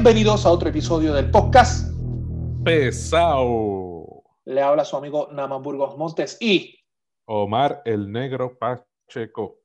[0.00, 1.92] Bienvenidos a otro episodio del podcast
[2.64, 4.22] Pesao.
[4.44, 6.78] Le habla su amigo Naman Burgos Montes y
[7.24, 9.58] Omar el Negro Pacheco.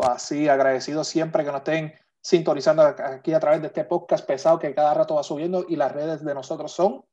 [0.00, 4.74] así agradecido siempre que nos estén sintonizando aquí a través de este podcast pesado que
[4.74, 7.04] cada rato va subiendo y las redes de nosotros son.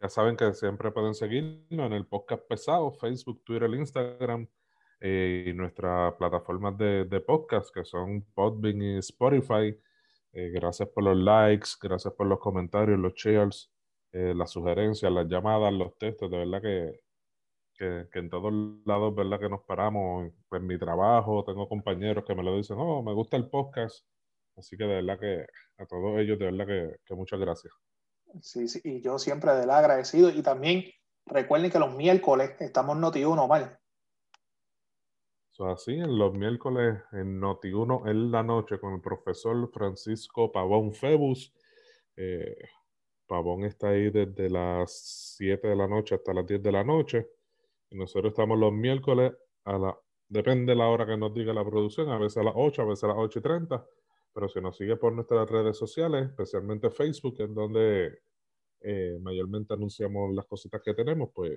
[0.00, 4.48] Ya saben que siempre pueden seguirnos en el podcast pesado, Facebook, Twitter, Instagram
[5.00, 9.78] eh, y nuestras plataformas de, de podcast que son Podbean y Spotify.
[10.34, 13.70] Eh, gracias por los likes, gracias por los comentarios, los shares,
[14.10, 16.28] eh, las sugerencias, las llamadas, los textos.
[16.28, 17.00] De verdad que,
[17.78, 18.52] que, en todos
[18.84, 20.32] lados, verdad que nos paramos.
[20.50, 24.04] En, mi trabajo tengo compañeros que me lo dicen, oh, me gusta el podcast.
[24.56, 25.46] Así que de verdad que
[25.78, 27.72] a todos ellos, de verdad que, que muchas gracias.
[28.42, 30.30] Sí, sí, y yo siempre de verdad agradecido.
[30.30, 30.84] Y también
[31.26, 33.46] recuerden que los miércoles estamos Noti 1
[35.58, 40.92] mal así, en los miércoles en Noti1 en la noche con el profesor Francisco Pavón
[40.92, 41.52] Febus.
[42.16, 42.56] Eh,
[43.26, 47.28] Pavón está ahí desde las 7 de la noche hasta las 10 de la noche.
[47.90, 49.32] Y nosotros estamos los miércoles
[49.64, 52.54] a la, depende de la hora que nos diga la producción, a veces a las
[52.56, 53.86] 8, a veces a las 8 y 30.
[54.32, 58.18] Pero si nos sigue por nuestras redes sociales, especialmente Facebook, en donde
[58.80, 61.56] eh, mayormente anunciamos las cositas que tenemos, pues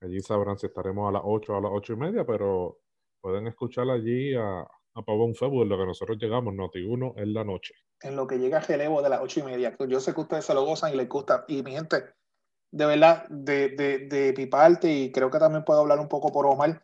[0.00, 2.78] allí sabrán si estaremos a las 8 o a las 8 y media, pero
[3.20, 7.34] pueden escuchar allí a, a Pavón Febo en lo que nosotros llegamos, Noti 1 en
[7.34, 7.74] la noche.
[8.00, 9.76] En lo que llega Gelevo de las ocho y media.
[9.88, 11.44] Yo sé que ustedes se lo gozan y les gusta.
[11.48, 12.04] Y mi gente,
[12.70, 16.32] de verdad, de, de, de mi parte, y creo que también puedo hablar un poco
[16.32, 16.82] por Omar,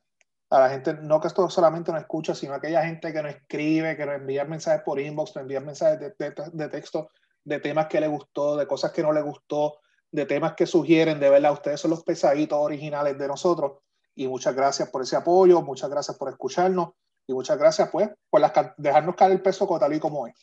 [0.50, 3.96] a la gente, no que esto solamente nos escucha, sino aquella gente que nos escribe,
[3.96, 7.10] que nos envía mensajes por inbox, nos envía mensajes de, de, de texto
[7.44, 11.18] de temas que le gustó, de cosas que no le gustó, de temas que sugieren,
[11.18, 13.78] de verdad, ustedes son los pesaditos originales de nosotros
[14.14, 16.90] y muchas gracias por ese apoyo, muchas gracias por escucharnos
[17.26, 18.42] y muchas gracias pues por
[18.76, 20.34] dejarnos caer el peso tal y como es.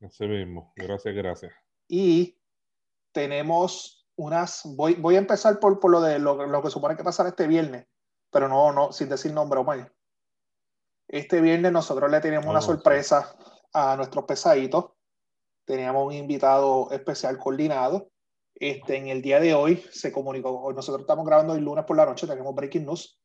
[0.00, 1.52] Así mismo, gracias, gracias.
[1.88, 2.38] Y
[3.12, 7.30] tenemos unas, voy, voy a empezar por, por lo de lo, que supone que pasará
[7.30, 7.86] este viernes,
[8.30, 9.92] pero no, no, sin decir nombre, Omar.
[11.08, 13.34] Este viernes nosotros le tenemos una oh, sorpresa
[13.72, 14.92] a nuestros pesaditos.
[15.64, 18.10] Teníamos un invitado especial coordinado
[18.60, 22.04] este, en el día de hoy se comunicó, nosotros estamos grabando el lunes por la
[22.04, 23.20] noche, tenemos breaking news.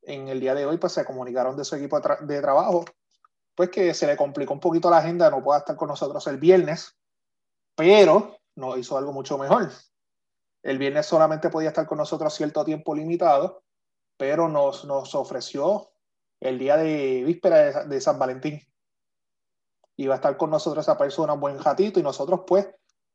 [0.00, 2.86] En el día de hoy pues se comunicaron de su equipo de, trabajo,
[3.54, 6.38] pues que se le complicó un poquito la agenda, no pueda estar con nosotros el
[6.38, 6.96] viernes,
[7.74, 9.70] pero nos hizo algo mucho mejor.
[10.62, 13.62] El viernes solamente podía estar con nosotros cierto tiempo limitado,
[14.16, 15.90] pero nos, nos ofreció
[16.40, 18.60] el día de víspera de, de San Valentín.
[19.96, 22.68] Iba a estar con nosotros esa persona un buen ratito y nosotros pues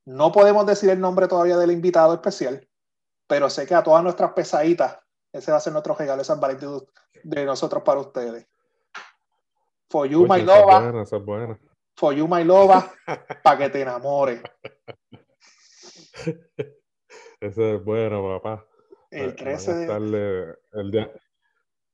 [0.05, 2.67] no podemos decir el nombre todavía del invitado especial,
[3.27, 4.99] pero sé que a todas nuestras pesaditas,
[5.31, 6.81] ese va a ser nuestro regalo de San Valentín
[7.23, 8.47] de nosotros para ustedes.
[9.89, 11.05] For you, my lova.
[11.95, 12.91] For you, my lova,
[13.43, 14.41] para que te enamores.
[17.39, 18.65] Ese es bueno, papá.
[19.11, 20.55] El 13 de...
[20.73, 21.11] el día...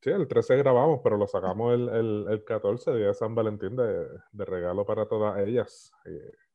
[0.01, 3.75] Sí, el 13 grabamos, pero lo sacamos el, el, el 14, día de San Valentín,
[3.75, 5.91] de, de regalo para todas ellas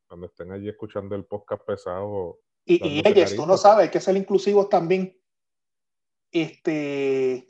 [0.06, 2.40] cuando estén allí escuchando el podcast pesado.
[2.64, 5.18] Y, y ellos, tú no sabes, hay que ser inclusivos también.
[6.32, 7.46] Este,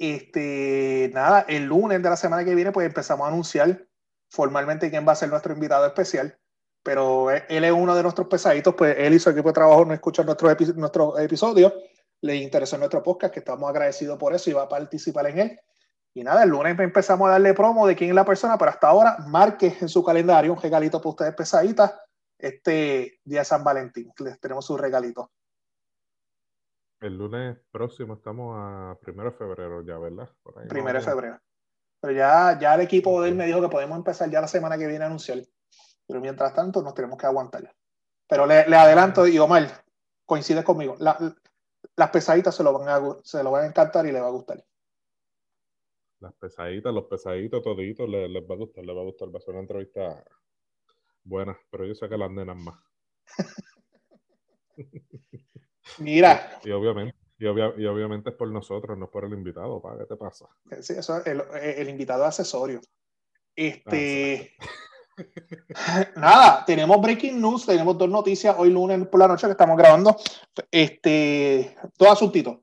[0.00, 3.86] este, nada, el lunes de la semana que viene, pues empezamos a anunciar
[4.30, 6.38] formalmente quién va a ser nuestro invitado especial.
[6.82, 9.92] Pero él es uno de nuestros pesaditos, pues él y su equipo de trabajo no
[9.92, 11.74] escuchan nuestro, nuestro episodio,
[12.22, 15.60] le interesó nuestro podcast, que estamos agradecidos por eso y va a participar en él.
[16.12, 18.88] Y nada, el lunes empezamos a darle promo de quién es la persona, pero hasta
[18.88, 21.94] ahora marque en su calendario un regalito para ustedes pesaditas
[22.36, 24.12] este día San Valentín.
[24.18, 25.30] Les tenemos su regalito.
[27.00, 30.28] El lunes próximo estamos a primero de febrero ya, ¿verdad?
[30.68, 31.38] primero de febrero.
[32.00, 34.76] Pero ya, ya el equipo de él me dijo que podemos empezar ya la semana
[34.76, 35.38] que viene a anunciar.
[36.06, 37.72] Pero mientras tanto nos tenemos que aguantar.
[38.26, 39.84] Pero le, adelanto, y Omar,
[40.26, 44.20] coincide conmigo, las pesaditas se lo, van a, se lo van a encantar y le
[44.20, 44.64] va a gustar
[46.20, 49.28] las pesaditas, los pesaditos, toditos, les, va a gustar, les va a gustar.
[49.28, 50.24] Va a ser una entrevista
[51.24, 52.78] buena, pero yo sé que las nenas más.
[55.98, 56.60] Mira.
[56.64, 60.16] Y, obviamente, y, obviamente es por nosotros, no es por el invitado, ¿para qué te
[60.16, 60.46] pasa?
[60.80, 62.80] Sí, eso es el, el invitado accesorio.
[63.56, 64.54] Este.
[64.60, 64.90] Ah,
[66.16, 70.16] Nada, tenemos breaking news, tenemos dos noticias hoy lunes por la noche que estamos grabando.
[70.70, 72.62] Este, todo asuntito.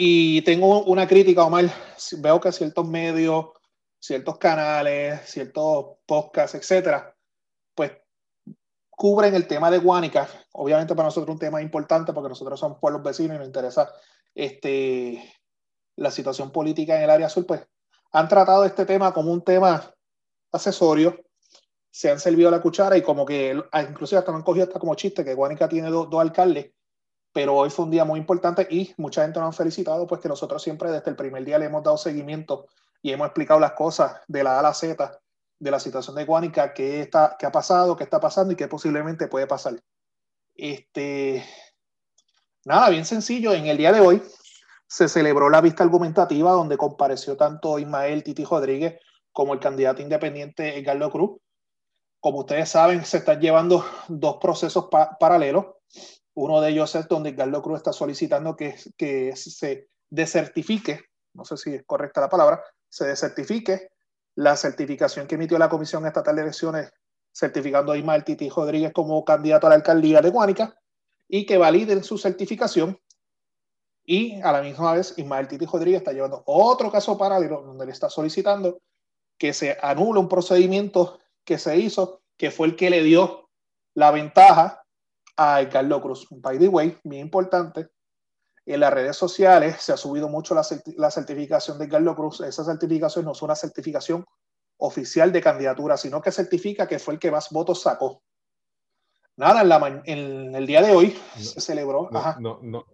[0.00, 1.64] Y tengo una crítica, Omar.
[2.18, 3.46] Veo que ciertos medios,
[3.98, 7.16] ciertos canales, ciertos podcasts, etcétera,
[7.74, 7.90] pues
[8.90, 10.28] cubren el tema de Guánica.
[10.52, 13.92] Obviamente para nosotros un tema importante porque nosotros somos pueblos vecinos y nos interesa
[14.36, 15.34] este,
[15.96, 17.66] la situación política en el área sur, pues
[18.12, 19.92] han tratado este tema como un tema
[20.52, 21.18] accesorio,
[21.90, 25.24] se han servido la cuchara y como que inclusive hasta han cogido hasta como chiste
[25.24, 26.70] que Guanica tiene dos alcaldes,
[27.32, 30.28] pero hoy fue un día muy importante y mucha gente nos han felicitado, pues que
[30.28, 32.66] nosotros siempre desde el primer día le hemos dado seguimiento
[33.02, 35.20] y hemos explicado las cosas de la A a la Z
[35.60, 38.68] de la situación de Guanica, qué, está, qué ha pasado, qué está pasando y qué
[38.68, 39.74] posiblemente puede pasar.
[40.54, 41.44] Este,
[42.64, 44.22] nada, bien sencillo, en el día de hoy
[44.86, 49.00] se celebró la vista argumentativa donde compareció tanto Ismael Titi Rodríguez
[49.32, 51.40] como el candidato independiente Edgardo Cruz.
[52.20, 54.88] Como ustedes saben, se están llevando dos procesos
[55.20, 55.66] paralelos.
[56.40, 61.56] Uno de ellos es donde Edgardo Cruz está solicitando que, que se desertifique, no sé
[61.56, 63.90] si es correcta la palabra, se desertifique
[64.36, 66.92] la certificación que emitió la Comisión Estatal de Elecciones
[67.32, 70.78] certificando a Ismael Titi Rodríguez como candidato a la alcaldía de Guánica
[71.26, 73.00] y que validen su certificación.
[74.04, 77.90] Y a la misma vez, Ismael Titi Rodríguez está llevando otro caso paralelo donde le
[77.90, 78.80] está solicitando
[79.38, 83.50] que se anule un procedimiento que se hizo, que fue el que le dio
[83.94, 84.84] la ventaja
[85.38, 86.26] a Carlos Cruz.
[86.30, 87.88] By the way, bien importante,
[88.66, 90.62] en las redes sociales se ha subido mucho la,
[90.96, 92.40] la certificación de Carlos Cruz.
[92.40, 94.26] Esa certificación no es una certificación
[94.78, 98.22] oficial de candidatura, sino que certifica que fue el que más votos sacó.
[99.36, 102.10] Nada, en, la, en el día de hoy se celebró.
[102.40, 102.84] No, no,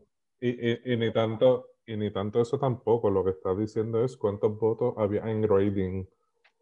[0.41, 3.09] Y, y, ni tanto, y ni tanto eso tampoco.
[3.09, 6.09] Lo que está diciendo es cuántos votos había en grading.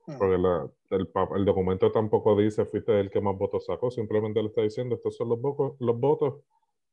[0.06, 0.18] Mm.
[0.18, 4.62] Porque el, el, documento tampoco dice fuiste el que más votos sacó, simplemente le está
[4.62, 6.42] diciendo estos son los, votos, los votos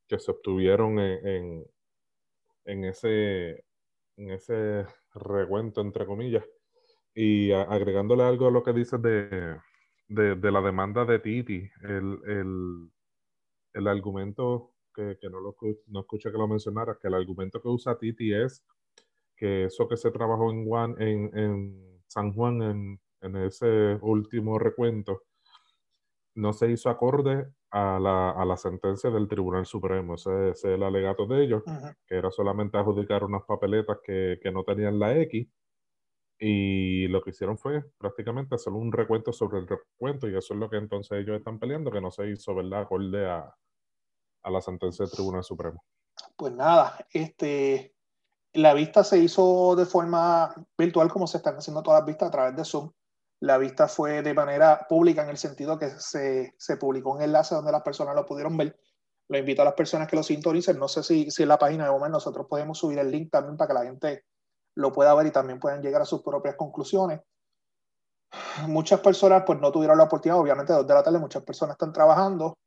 [0.07, 1.65] que se obtuvieron en, en,
[2.65, 3.63] en ese,
[4.17, 6.45] en ese recuento, entre comillas.
[7.15, 9.57] Y agregándole algo a lo que dices de,
[10.07, 12.91] de, la demanda de Titi, el, el,
[13.73, 15.55] el argumento que, que, no, lo,
[15.87, 18.63] no escuché que lo mencionara, que el argumento que usa Titi es
[19.35, 24.59] que eso que se trabajó en, Juan, en, en San Juan en, en, ese último
[24.59, 25.23] recuento
[26.35, 30.15] no se hizo acorde a la, a la sentencia del Tribunal Supremo.
[30.15, 31.63] Ese, es el alegato de ellos,
[32.07, 35.47] que era solamente adjudicar unas papeletas que, que no tenían la X
[36.41, 40.59] y lo que hicieron fue prácticamente hacer un recuento sobre el recuento y eso es
[40.59, 43.53] lo que entonces ellos están peleando, que no se hizo, ¿verdad?, acorde a,
[44.43, 45.83] a la sentencia del Tribunal Supremo.
[46.37, 47.93] Pues nada, este,
[48.53, 52.31] la vista se hizo de forma virtual como se están haciendo todas las vistas a
[52.31, 52.91] través de Zoom.
[53.41, 57.55] La vista fue de manera pública en el sentido que se, se publicó un enlace
[57.55, 58.77] donde las personas lo pudieron ver.
[59.29, 60.77] Lo invito a las personas que lo sintonicen.
[60.79, 63.55] No sé si, si en la página de Omer nosotros podemos subir el link también
[63.55, 64.25] para que la gente
[64.75, 67.21] lo pueda ver y también puedan llegar a sus propias conclusiones.
[68.67, 71.93] Muchas personas pues no tuvieron la oportunidad, obviamente dos de la tarde muchas personas están
[71.93, 72.57] trabajando.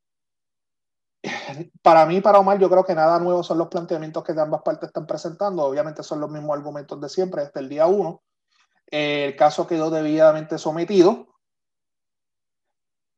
[1.81, 4.61] Para mí, para Omar, yo creo que nada nuevo son los planteamientos que de ambas
[4.61, 5.63] partes están presentando.
[5.63, 8.21] Obviamente son los mismos argumentos de siempre desde el día uno.
[8.87, 11.27] El caso quedó debidamente sometido.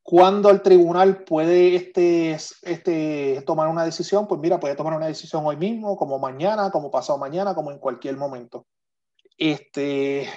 [0.04, 5.44] Cuando el tribunal puede este, este, tomar una decisión, pues mira, puede tomar una decisión
[5.46, 8.68] hoy mismo, como mañana, como pasado mañana, como en cualquier momento.
[9.36, 10.30] Este,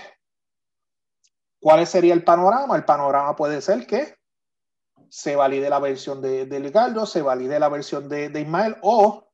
[1.61, 2.77] ¿Cuál sería el panorama?
[2.77, 4.18] El panorama puede ser que
[5.11, 9.31] se valide la versión de, de se valide la versión de, de, Ismael, o,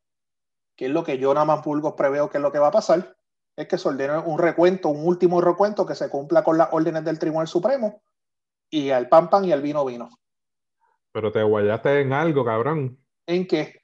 [0.76, 2.72] que es lo que yo nada más pulgo preveo que es lo que va a
[2.72, 3.16] pasar,
[3.56, 7.04] es que se ordene un recuento, un último recuento que se cumpla con las órdenes
[7.04, 8.02] del Tribunal Supremo,
[8.70, 10.08] y al pan pan y al vino vino.
[11.12, 12.98] Pero te guayaste en algo, cabrón.
[13.26, 13.82] ¿En qué?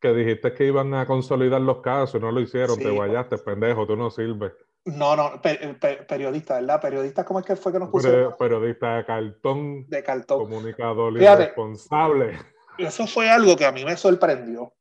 [0.00, 3.96] Que dijiste que iban a consolidar los casos, no lo hicieron, te guayaste, pendejo, tú
[3.96, 4.52] no sirves.
[4.86, 6.80] No, no, periodista, ¿verdad?
[6.80, 8.36] Periodista, ¿cómo es que fue que nos puso?
[8.38, 9.84] periodista de cartón.
[9.88, 10.38] De cartón.
[10.44, 12.38] Comunicador responsable.
[12.78, 14.72] Eso fue algo que a mí me sorprendió.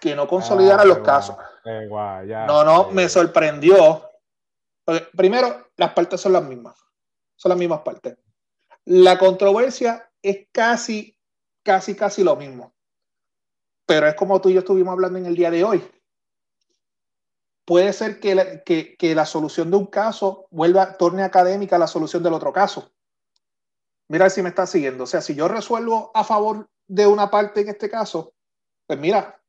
[0.00, 1.36] Que no ah, los casos.
[1.64, 4.10] no, no, me sorprendió.
[5.16, 6.74] primero, las partes son las mismas.
[7.36, 8.18] Son las mismas partes.
[8.86, 11.16] La controversia es casi,
[11.62, 12.74] casi, casi lo mismo.
[13.86, 15.84] Pero es como tú y yo estuvimos hablando en el día de hoy
[17.72, 22.22] puede ser que la, que, la solución de un caso vuelva, torne académica la solución
[22.22, 22.92] del otro caso.
[24.08, 25.04] Mira si me está siguiendo.
[25.04, 28.34] O sea, si yo resuelvo a favor de una parte en este caso,
[28.86, 29.40] pues mira,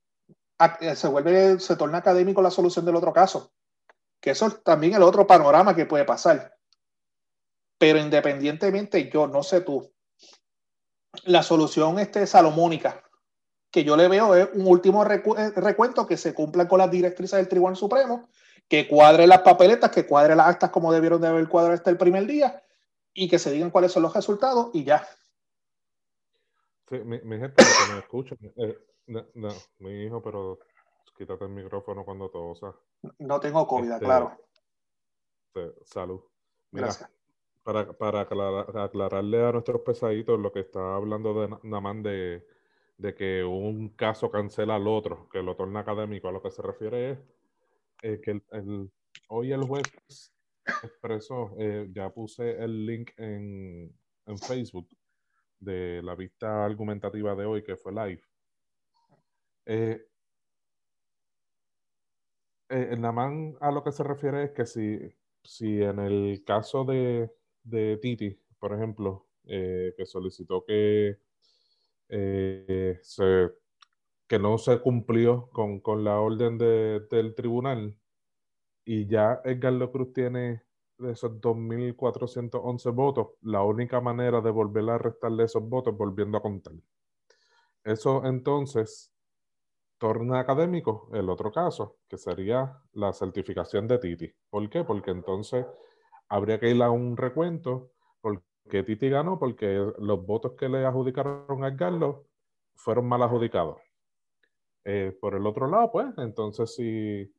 [0.79, 3.51] eh, se vuelve, se torna académico la solución del otro caso.
[4.21, 6.55] Que eso es también el otro panorama que puede pasar.
[7.77, 9.91] Pero independientemente, yo no sé tú,
[11.25, 13.02] la solución este salomónica
[13.73, 17.37] que yo le veo es un último eh, recuento que se cumpla con las directrices
[17.37, 18.29] del Tribunal Supremo,
[18.69, 21.97] que cuadre las papeletas, que cuadre las actas como debieron de haber cuadrado hasta el
[21.97, 22.63] primer día
[23.15, 25.03] y que se digan cuáles son los resultados y ya.
[26.87, 28.77] Sí, mi, gente que me escucha, eh,
[29.07, 29.49] no,
[29.79, 30.59] mi hijo, pero
[31.17, 32.75] quítate el micrófono cuando tosa.
[33.17, 34.37] No tengo COVID, este, claro.
[35.47, 36.21] Este, salud.
[36.71, 37.09] Gracias.
[37.63, 42.45] Para, para aclararle a nuestros pesaditos lo que está hablando de Naman de,
[42.97, 46.61] de que un caso cancela al otro, que lo torna académico, a lo que se
[46.61, 47.19] refiere es
[48.03, 48.91] eh, que el,
[49.29, 49.83] hoy el juez
[50.83, 53.91] expresó, eh, ya puse el link en,
[54.25, 54.87] en Facebook
[55.59, 58.21] de la vista argumentativa de hoy, que fue live.
[59.65, 60.05] Eh,
[62.69, 64.99] eh, Naman a lo que se refiere es que si,
[65.43, 67.31] si en el caso de,
[67.63, 71.19] de Titi, por ejemplo, que solicitó que,
[72.13, 72.99] eh,
[74.27, 77.97] que no se cumplió con, con la orden de, del tribunal
[78.85, 80.63] y ya Edgar Cruz tiene
[80.99, 86.41] esos 2.411 votos, la única manera de volver a restarle esos votos es volviendo a
[86.41, 86.73] contar.
[87.83, 89.11] Eso entonces
[89.97, 94.31] torna académico el otro caso, que sería la certificación de Titi.
[94.49, 94.83] ¿Por qué?
[94.83, 95.65] Porque entonces
[96.29, 97.92] habría que ir a un recuento,
[98.63, 102.27] porque Titi ganó, porque los votos que le adjudicaron a Edgardo
[102.75, 103.77] fueron mal adjudicados.
[104.85, 107.33] Eh, por el otro lado, pues, entonces si,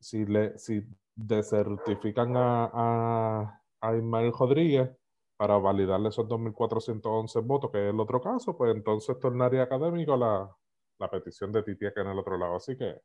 [0.00, 0.82] si, le, si
[1.14, 4.90] desertifican a, a, a Ismael Rodríguez
[5.36, 10.50] para validarle esos 2.411 votos, que es el otro caso, pues entonces tornaría académico la,
[10.98, 12.56] la petición de Titi acá en el otro lado.
[12.56, 13.00] Así que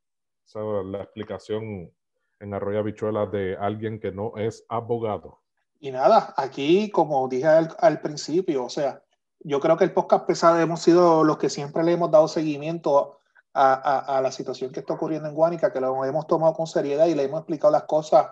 [0.45, 1.91] esa es la explicación
[2.39, 5.41] en Arroyo Habichuela de alguien que no es abogado.
[5.83, 9.01] Y nada, aquí, como dije al, principio, o sea,
[9.39, 13.17] yo creo que el podcast pesado hemos sido los que siempre le hemos dado seguimiento
[13.55, 17.15] a, la situación que está ocurriendo en Guánica, que lo hemos tomado con seriedad y
[17.15, 18.27] le hemos explicado las cosas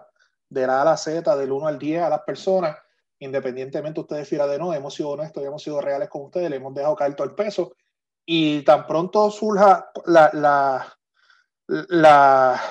[0.47, 2.77] de la A a la Z, del 1 al 10 a las personas,
[3.17, 6.75] independientemente ustedes fieran de no, hemos sido honestos hemos sido reales con ustedes, le hemos
[6.75, 7.73] dejado caer todo el peso.
[8.27, 10.97] Y tan pronto surja la, la,
[11.65, 12.61] la,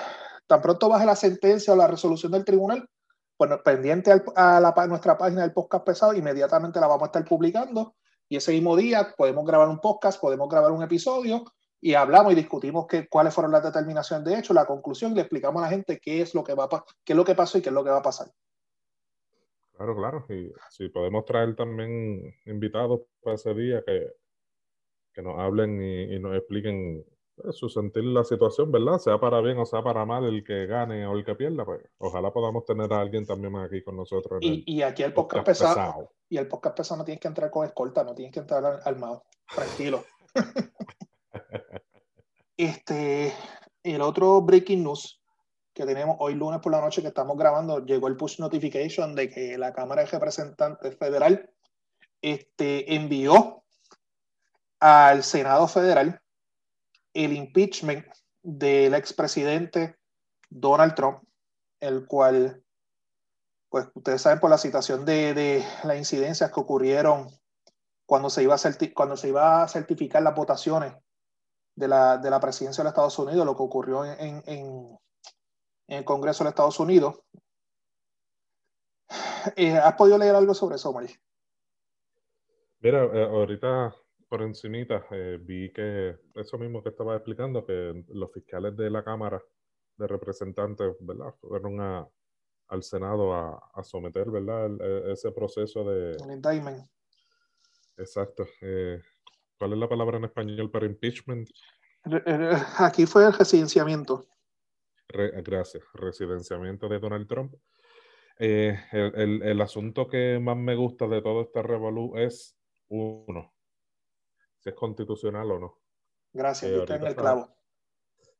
[0.46, 2.88] tan pronto baje la sentencia o la resolución del tribunal,
[3.38, 7.94] bueno, pendiente a la, nuestra página del podcast pesado, inmediatamente la vamos a estar publicando
[8.28, 11.44] y ese mismo día podemos grabar un podcast, podemos grabar un episodio
[11.80, 15.20] y hablamos y discutimos que, cuáles fueron las determinaciones de hecho, la conclusión y le
[15.22, 16.68] explicamos a la gente qué es lo que va
[17.04, 18.28] qué es lo que pasó y qué es lo que va a pasar.
[19.72, 20.26] Claro, claro.
[20.28, 24.08] Y si podemos traer también invitados para ese día que
[25.18, 27.04] que nos hablen y, nos expliquen
[27.42, 28.98] pues, su sentir la situación, ¿verdad?
[28.98, 31.80] Sea para bien o sea para mal, el que gane o el que pierda, pues
[31.98, 34.38] ojalá podamos tener a alguien también aquí con nosotros.
[34.42, 38.04] Y, aquí el podcast, pesado, Y el podcast pesado no tienes que entrar con escolta,
[38.04, 39.24] no tienes que entrar armado.
[39.54, 40.04] Tranquilo.
[42.56, 43.32] este,
[43.82, 45.20] el otro breaking news
[45.72, 49.30] que tenemos hoy lunes por la noche que estamos grabando, llegó el push notification de
[49.30, 51.48] que la Cámara de Representantes Federal
[52.20, 53.62] este, envió
[54.80, 56.20] al Senado Federal
[57.14, 58.06] el impeachment
[58.42, 59.96] del expresidente
[60.48, 61.22] Donald Trump,
[61.80, 62.62] el cual,
[63.68, 67.28] pues ustedes saben por la situación de, de las incidencias que ocurrieron
[68.06, 68.58] cuando se iba a,
[68.94, 70.94] cuando se iba a certificar las votaciones
[71.74, 74.98] de la, de la presidencia de los Estados Unidos, lo que ocurrió en, en,
[75.88, 77.20] el Congreso de los Estados Unidos.
[79.56, 81.14] Eh, ¿Has podido leer algo sobre eso, Mari?
[82.80, 83.94] Mira, eh, ahorita
[84.28, 89.02] por encimita, eh, vi que eso mismo que estaba explicando, que los fiscales de la
[89.02, 89.42] Cámara
[89.96, 91.34] de Representantes, ¿verdad?
[91.40, 92.06] Fueron a,
[92.68, 94.70] al Senado a, a someter, ¿verdad?
[94.80, 96.16] E, ese proceso de...
[96.22, 96.88] Un indictment.
[97.96, 98.46] Exacto.
[98.60, 99.00] Eh,
[99.58, 101.48] ¿Cuál es la palabra en español para impeachment?
[102.78, 104.28] Aquí fue el residenciamiento.
[105.08, 105.82] gracias.
[105.94, 107.54] Residenciamiento de Donald Trump.
[108.38, 112.56] Eh, el, el, el, asunto que más me gusta de todo este revolú es,
[112.86, 113.52] uno,
[114.68, 115.78] si es constitucional o no.
[116.32, 117.48] Gracias, eh, en el clavo.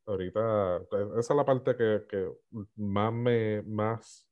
[0.07, 2.33] Ahorita, pues, esa es la parte que, que
[2.77, 4.29] más, me, más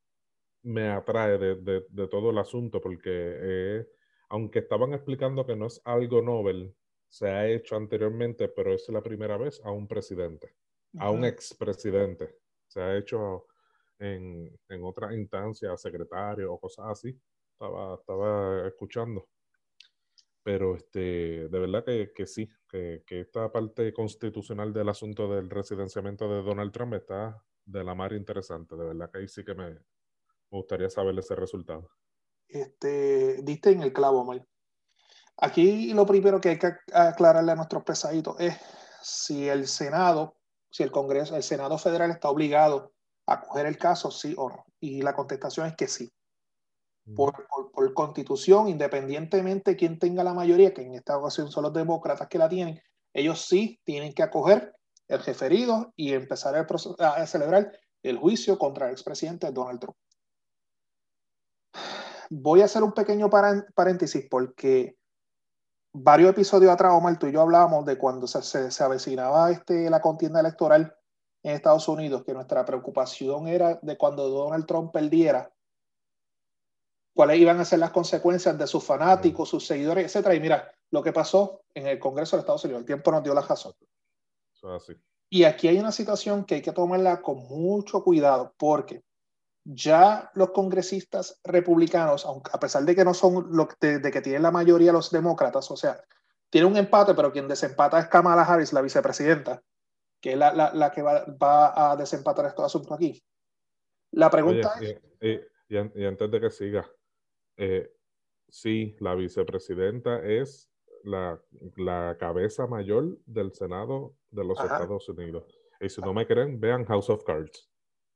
[0.62, 3.86] me atrae de, de, de todo el asunto, porque eh,
[4.28, 6.74] aunque estaban explicando que no es algo novel,
[7.08, 10.56] se ha hecho anteriormente, pero es la primera vez a un presidente,
[10.98, 12.38] a un expresidente.
[12.66, 13.46] Se ha hecho
[13.98, 17.20] en, en otras instancias, secretario o cosas así.
[17.52, 19.28] Estaba, estaba escuchando.
[20.46, 25.50] Pero este, de verdad que, que sí, que, que, esta parte constitucional del asunto del
[25.50, 28.76] residenciamiento de Donald Trump está de la mar interesante.
[28.76, 29.76] De verdad que ahí sí que me,
[30.48, 31.90] gustaría saber ese resultado.
[32.46, 34.46] Este, diste en el clavo, Mal.
[35.38, 38.56] Aquí lo primero que hay que aclararle a nuestros pesaditos es
[39.02, 40.36] si el Senado,
[40.70, 42.92] si el Congreso, el Senado Federal está obligado
[43.26, 44.64] a coger el caso, sí o no.
[44.78, 46.08] Y la contestación es que sí
[47.14, 51.72] por, por, constitución, independientemente de quién tenga la mayoría, que en esta ocasión son los
[51.72, 52.80] demócratas que la tienen,
[53.12, 54.74] ellos sí tienen que acoger
[55.08, 56.66] el referido y empezar
[56.98, 57.72] a celebrar
[58.02, 59.96] el juicio contra el expresidente Donald Trump.
[62.30, 64.96] voy a hacer un pequeño paréntesis porque
[65.92, 70.00] varios episodios atrás, Omar, tú y yo hablábamos de cuando se, se, avecinaba este, la
[70.00, 70.94] contienda electoral
[71.42, 75.50] en Estados Unidos, que nuestra preocupación era de cuando Donald Trump perdiera,
[77.16, 80.34] cuáles iban a ser las consecuencias de sus fanáticos, sus seguidores, etcétera.
[80.34, 83.32] Y mira, lo que pasó en el Congreso de Estados Unidos, el tiempo nos dio
[83.32, 83.72] la razón.
[85.30, 89.02] Y aquí hay una situación que hay que tomarla con mucho cuidado, porque
[89.64, 94.20] ya los congresistas republicanos, aunque a pesar de que no son lo de, de, que
[94.20, 95.98] tienen la mayoría los demócratas, o sea,
[96.50, 99.62] tiene un empate, pero quien desempata es Kamala Harris, la vicepresidenta,
[100.20, 103.24] que es la, la, la que va, va, a desempatar estos asuntos aquí.
[104.12, 105.00] La pregunta es...
[105.68, 106.88] Y, antes de que siga,
[107.56, 107.92] eh,
[108.48, 110.70] sí, la vicepresidenta es
[111.04, 111.40] la,
[111.76, 115.44] la, cabeza mayor del Senado de los Estados Unidos.
[115.80, 117.70] Y si no me creen, vean House of Cards.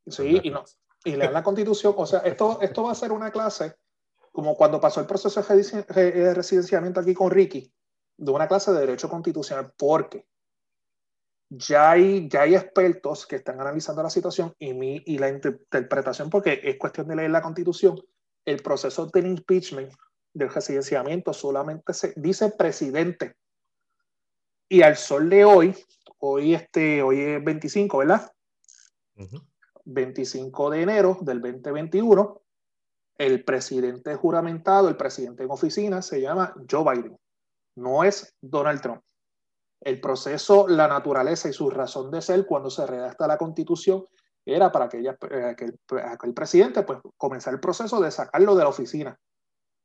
[0.06, 0.64] Sí, y no,
[1.04, 1.94] y lean la constitución.
[1.96, 3.76] O sea, esto, esto va a ser una clase
[4.32, 7.72] como cuando pasó el proceso de residenciamiento aquí con Ricky,
[8.16, 10.26] de una clase de derecho constitucional, porque
[11.48, 16.30] ya hay, ya hay expertos que están analizando la situación y, mi, y la interpretación,
[16.30, 18.00] porque es cuestión de leer la constitución,
[18.50, 19.92] el proceso del impeachment,
[20.34, 23.36] del residenciamiento, solamente se dice presidente.
[24.68, 25.74] Y al sol de hoy,
[26.18, 28.30] hoy, este, hoy es 25, ¿verdad?
[29.84, 32.42] 25 de enero del 2021,
[33.18, 37.18] el presidente juramentado, el presidente en oficina, se llama Joe Biden.
[37.76, 39.02] No es Donald Trump.
[39.80, 44.04] El proceso, la naturaleza y su razón de ser cuando se redacta la constitución
[44.44, 48.62] era para que, ella, eh, que, el, presidente pues comenzara el proceso de sacarlo de
[48.62, 49.18] la oficina.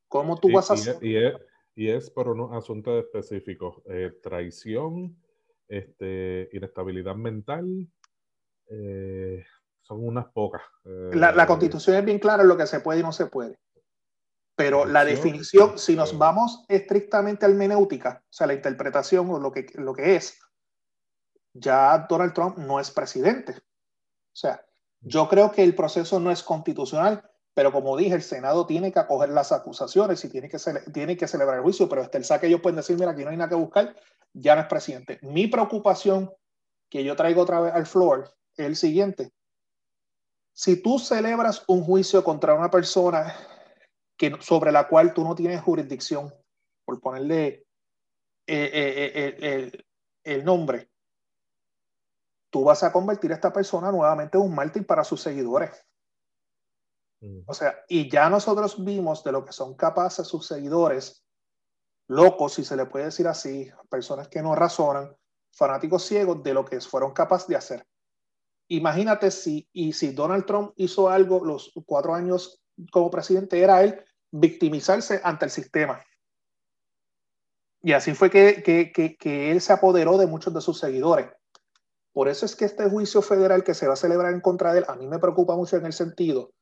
[0.07, 0.97] ¿Cómo tú vas a hacer?
[1.01, 1.33] Y es,
[1.75, 3.81] y es por unos asuntos específicos.
[3.85, 5.21] Eh, traición,
[5.67, 7.87] este, inestabilidad mental,
[8.67, 9.43] eh,
[9.81, 10.61] son unas pocas.
[10.83, 13.27] La, la, eh, constitución es bien clara en lo que se puede y no se
[13.27, 13.59] puede.
[14.55, 19.51] Pero la definición, si nos vamos estrictamente al menéutica, o sea, la interpretación o lo
[19.51, 20.39] que, lo que es,
[21.53, 23.55] ya Donald Trump no es presidente.
[24.35, 24.63] O sea,
[25.01, 28.99] yo creo que el proceso no es constitucional, pero como dije, el Senado tiene que
[28.99, 30.57] acoger las acusaciones y tiene que,
[30.93, 33.31] tiene que celebrar el juicio, pero hasta el saque ellos pueden decir, mira, aquí no
[33.31, 33.95] hay nada que buscar,
[34.33, 35.19] ya no es presidente.
[35.21, 36.31] Mi preocupación
[36.89, 39.31] que yo traigo otra vez al floor es el siguiente
[40.55, 43.35] si tú celebras un juicio contra una persona
[44.17, 46.33] que, sobre la cual tú no tienes jurisdicción,
[46.85, 47.65] por ponerle
[48.47, 49.71] eh, eh, eh,
[50.23, 50.89] el, nombre,
[52.55, 55.71] tú vas a convertir a esta persona nuevamente en un mártir para sus seguidores.
[57.19, 57.41] Mm.
[57.45, 61.25] O sea, y ya nosotros vimos de lo que son capaces sus seguidores,
[62.07, 65.13] locos, si se le puede decir así, personas que no razonan,
[65.51, 67.85] fanáticos ciegos de lo que fueron capaces de hacer
[68.67, 74.03] imagínate si, y si Donald Trump hizo algo los cuatro años como presidente, era él
[74.31, 76.03] victimizarse ante el sistema.
[77.81, 81.27] Y así fue que, que, que, él se apoderó de muchos de sus seguidores.
[82.15, 84.79] Por eso es que este juicio federal que se va a celebrar en contra de
[84.79, 86.53] él, a mí me preocupa mucho en el sentido,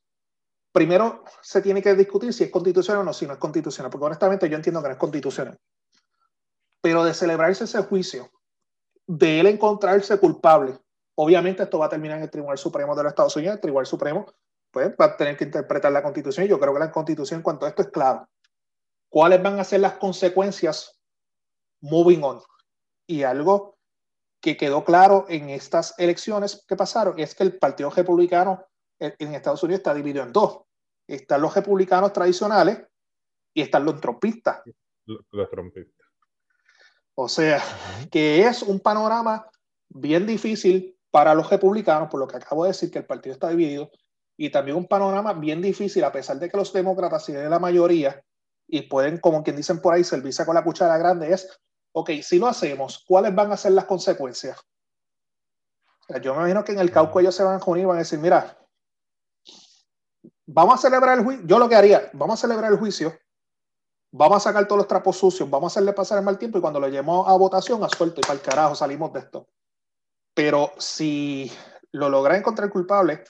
[0.71, 4.05] primero se tiene que discutir si es constitucional o no, si no es constitucional, porque
[4.05, 5.59] honestamente yo entiendo que no es constitucional.
[6.81, 8.31] Pero de celebrarse ese juicio,
[9.05, 10.79] de él encontrarse culpable,
[11.15, 13.55] Obviamente esto va a terminar en el Tribunal Supremo de los Estados Unidos.
[13.55, 14.25] El Tribunal Supremo
[14.71, 16.47] pues, va a tener que interpretar la Constitución.
[16.47, 18.27] Yo creo que la Constitución en cuanto a esto es claro.
[19.09, 20.99] ¿Cuáles van a ser las consecuencias
[21.81, 22.41] moving on?
[23.05, 23.72] Y algo
[24.43, 28.65] que quedó claro en estas elecciones que pasaron es que el Partido Republicano
[28.99, 30.63] en Estados Unidos está dividido en dos.
[31.07, 32.79] Están los republicanos tradicionales
[33.53, 34.61] y están los trompistas.
[35.05, 36.07] Los trompistas.
[37.15, 37.63] O sea,
[38.11, 39.49] que es un panorama
[39.87, 43.47] bien difícil para los republicanos, por lo que acabo de decir, que el partido está
[43.47, 43.91] dividido,
[44.35, 48.21] y también un panorama bien difícil, a pesar de que los demócratas tienen la mayoría
[48.67, 51.47] y pueden, como quien dicen por ahí, servirse con la cuchara grande, es,
[51.93, 54.59] ok, si lo hacemos, ¿cuáles van a ser las consecuencias?
[56.21, 57.99] yo me imagino que en el cauco ellos se van a unir y van a
[57.99, 58.57] decir, mira,
[60.45, 63.17] vamos a celebrar el juicio, yo lo que haría, vamos a celebrar el juicio,
[64.11, 66.61] vamos a sacar todos los trapos sucios, vamos a hacerle pasar el mal tiempo y
[66.61, 69.47] cuando lo llevemos a votación, a suelto y para el carajo salimos de esto.
[70.33, 71.51] Pero si
[71.91, 73.23] lo logra encontrar culpable,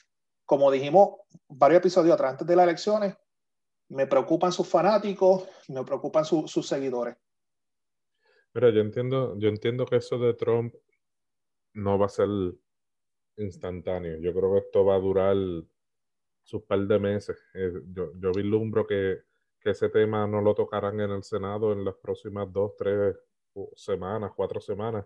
[0.45, 3.15] como dijimos varios episodios atrás, antes de las elecciones,
[3.89, 7.15] me preocupan sus fanáticos, me preocupan sus seguidores.
[8.55, 10.73] Mira, yo entiendo, yo entiendo que eso de Trump
[11.73, 12.29] no va a ser
[13.37, 14.17] instantáneo.
[14.19, 15.35] Yo creo que esto va a durar
[16.43, 17.37] sus par de meses.
[17.53, 19.21] Eh, yo, yo vislumbro que,
[19.59, 23.15] que ese tema no lo tocarán en el Senado en las próximas dos, tres
[23.75, 25.05] semanas, cuatro semanas.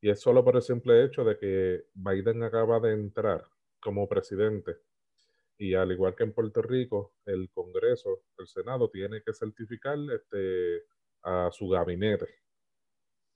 [0.00, 3.44] Y es solo por el simple hecho de que Biden acaba de entrar
[3.80, 4.76] como presidente.
[5.58, 10.84] y al igual que en Puerto Rico, el Congreso, el Senado, tiene que certificar este,
[11.22, 12.26] a su gabinete.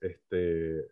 [0.02, 0.88] Este,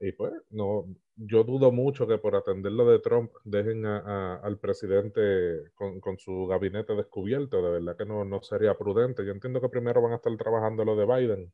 [0.00, 5.70] y pues, no, yo dudo mucho que por atender lo de Trump dejen al presidente
[5.74, 7.62] con, su gabinete descubierto.
[7.62, 9.24] De verdad que no, sería prudente.
[9.24, 11.52] Yo entiendo que primero van a estar trabajando lo de Biden.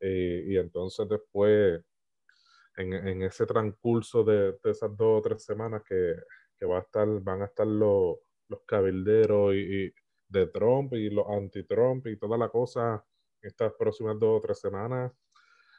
[0.00, 1.80] Y entonces después,
[2.76, 6.14] en, ese transcurso de, esas dos o tres semanas que,
[6.66, 8.16] va a estar, van a estar los,
[8.48, 9.92] los cabilderos y,
[10.28, 13.04] de Trump y los anti-Trump y toda la cosa
[13.40, 15.12] estas próximas dos o tres semanas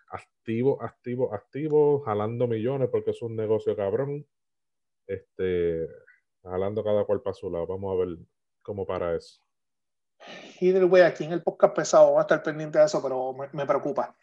[0.09, 4.25] activo, activo, activo, jalando millones porque es un negocio cabrón.
[5.05, 5.87] Este,
[6.43, 7.67] jalando cada cual para su lado.
[7.67, 8.17] Vamos a ver
[8.61, 9.41] cómo para eso.
[10.59, 13.33] Y del güey, aquí en el podcast pesado va a estar pendiente de eso, pero
[13.53, 14.15] me, preocupa.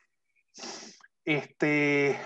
[1.24, 2.18] Este,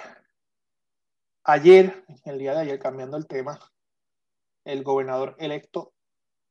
[1.44, 3.58] ayer, el día de ayer, cambiando el tema,
[4.64, 5.92] el gobernador electo,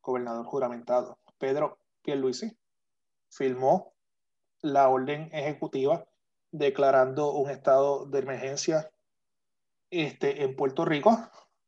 [0.02, 2.58] gobernador juramentado, Pedro Pierluisi,
[3.30, 3.94] firmó
[4.62, 6.08] la orden ejecutiva
[6.52, 8.90] declarando un estado de emergencia
[9.90, 11.18] este, en Puerto Rico.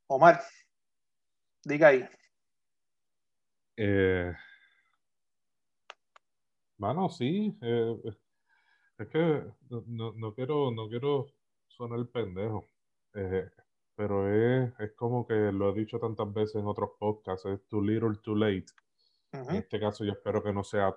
[0.08, 0.42] Omar,
[1.63, 2.08] diga ahí.
[3.78, 4.34] Eh,
[6.78, 7.58] bueno, sí.
[7.62, 7.96] Eh,
[8.98, 11.28] es que no, quiero, no quiero
[11.68, 12.65] sonar pendejo.
[13.13, 13.50] Eh,
[13.96, 18.18] pero es, como que lo he dicho tantas veces en otros podcasts, es too little,
[18.24, 18.65] too late.
[19.32, 20.96] En este caso yo espero que no sea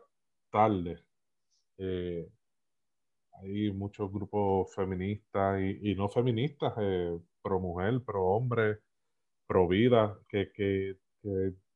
[0.51, 1.05] tarde.
[1.79, 2.29] Eh,
[3.42, 8.78] hay muchos grupos feministas y, no feministas, eh, pro mujer, pro hombre,
[9.46, 10.96] pro vida, que,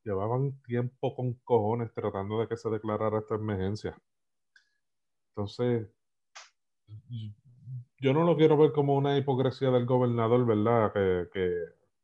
[0.05, 3.96] llevaban tiempo con cojones tratando de que se declarara esta emergencia.
[5.31, 5.88] Entonces,
[7.98, 10.92] yo no lo quiero ver como una hipocresía del gobernador, ¿verdad?
[11.33, 11.50] Que,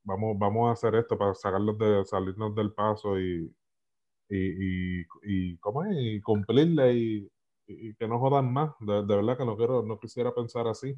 [0.05, 3.55] vamos, vamos a hacer esto para sacarlos de, salirnos del paso y,
[4.29, 5.96] y, y, ¿cómo es?
[5.96, 7.33] y cumplirle y,
[7.66, 8.72] y, que no jodan más.
[8.81, 10.96] De, verdad que no quiero, no quisiera pensar así.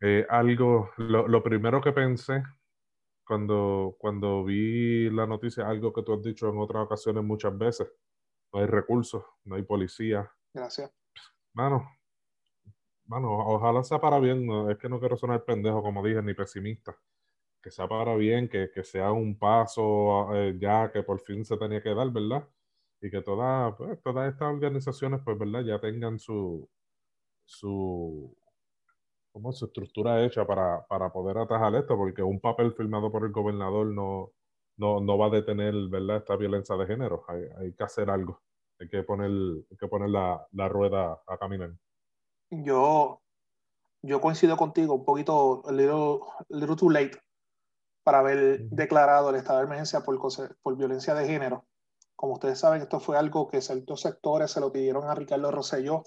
[0.00, 2.42] Eh, algo, lo, primero que pensé
[3.24, 7.88] cuando, cuando vi la noticia, algo que tú has dicho en otras ocasiones muchas veces,
[8.52, 10.30] no hay recursos, no hay policía.
[10.52, 10.92] Gracias.
[11.54, 11.88] Mano,
[13.06, 16.96] mano, ojalá sea para bien, es que no quiero sonar pendejo, como dije, ni pesimista.
[17.62, 21.80] Que sea para bien, que, sea un paso eh, ya que por fin se tenía
[21.80, 22.48] que dar, ¿verdad?
[23.02, 25.62] Y que todas, pues, todas estas organizaciones, pues, ¿verdad?
[25.62, 26.68] Ya tengan su,
[27.44, 28.32] su,
[29.32, 33.88] como su estructura hecha para, poder atajar esto, porque un papel firmado por el gobernador
[33.88, 34.30] no,
[34.76, 36.18] no, va a detener, ¿verdad?
[36.18, 37.24] Esta violencia de género.
[37.26, 38.40] Hay, que hacer algo.
[38.78, 39.30] Hay que poner,
[39.76, 41.72] que poner la, rueda a caminar.
[42.50, 43.20] Yo,
[44.02, 47.18] yo coincido contigo un poquito, a little, little too late,
[48.04, 50.20] para haber declarado el estado de emergencia por,
[50.62, 51.64] por violencia de género
[52.22, 56.04] como ustedes saben, esto fue algo que ciertos sectores se lo pidieron a Ricardo Rosselló.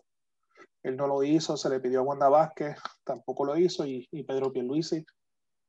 [0.81, 4.49] Él no lo hizo, se le pidió a Wanda Vázquez, tampoco lo hizo, y, Pedro
[4.53, 5.05] Pierluisi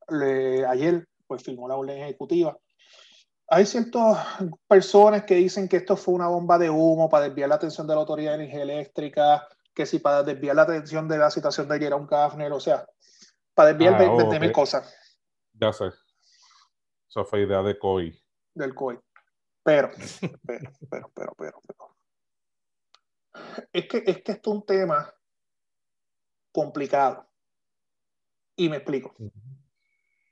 [0.08, 2.56] le, ayer pues firmó la orden ejecutiva.
[3.48, 4.24] Hay ciertas
[4.68, 7.94] personas que dicen que esto fue una bomba de humo para desviar la atención de
[7.94, 11.80] la Autoridad de Energía Eléctrica, que si para desviar la atención de la situación de
[11.80, 12.86] Jerome Kafner, o sea,
[13.52, 14.94] para desviar ah, 20 mil cosas.
[15.54, 15.86] Ya sé.
[17.08, 18.16] Eso fue idea de COI.
[18.54, 19.00] Del COI.
[19.66, 19.90] Pero,
[20.46, 21.96] pero, pero, pero, pero, pero.
[23.72, 25.12] Es que, es que esto es un tema
[26.52, 27.28] complicado.
[28.54, 29.12] Y me explico.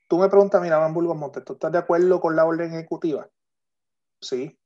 [0.07, 3.29] Tú me preguntas, mira, Van Burgos Montes, ¿tú estás de acuerdo con la orden ejecutiva?
[4.21, 4.57] Sí.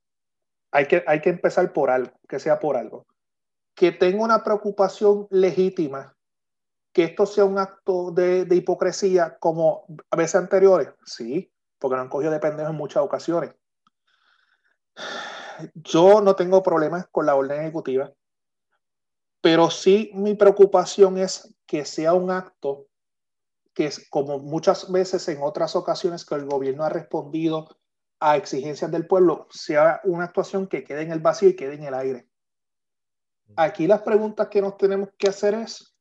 [0.72, 3.08] Hay que, hay que empezar por algo, que sea por algo.
[3.74, 6.16] Que tenga una preocupación legítima
[6.94, 12.02] que esto sea un acto de, de, hipocresía como a veces anteriores, sí, porque lo
[12.04, 13.56] han cogido de pendejo en muchas ocasiones.
[15.74, 18.14] Yo no tengo problemas con la orden ejecutiva,
[19.42, 22.88] pero sí mi preocupación es que sea un acto
[23.74, 27.78] que es como muchas veces en otras ocasiones que el gobierno ha respondido
[28.20, 31.84] a exigencias del pueblo, sea una actuación que quede en el vacío y quede en
[31.84, 32.30] el aire.
[33.56, 35.96] Aquí las preguntas que nos tenemos que hacer es,